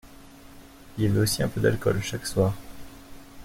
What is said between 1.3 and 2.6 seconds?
un peu d’alcool chaque soir.